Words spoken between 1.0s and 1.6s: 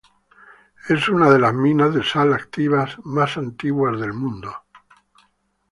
una de las